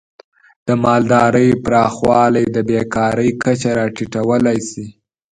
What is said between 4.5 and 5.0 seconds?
شي.